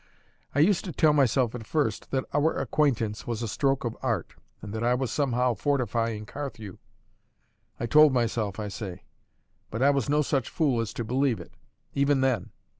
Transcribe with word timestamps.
I 0.55 0.61
used 0.61 0.83
to 0.85 0.91
tell 0.91 1.13
myself 1.13 1.53
at 1.53 1.67
first 1.67 2.09
that 2.09 2.23
our 2.33 2.57
acquaintance 2.57 3.27
was 3.27 3.43
a 3.43 3.47
stroke 3.47 3.83
of 3.85 3.95
art, 4.01 4.33
and 4.59 4.73
that 4.73 4.83
I 4.83 4.95
was 4.95 5.11
somehow 5.11 5.53
fortifying 5.53 6.25
Carthew. 6.25 6.79
I 7.79 7.85
told 7.85 8.11
myself, 8.11 8.59
I 8.59 8.67
say; 8.69 9.03
but 9.69 9.83
I 9.83 9.91
was 9.91 10.09
no 10.09 10.23
such 10.23 10.49
fool 10.49 10.81
as 10.81 10.91
to 10.93 11.03
believe 11.03 11.39
it, 11.39 11.53
even 11.93 12.21
then. 12.21 12.49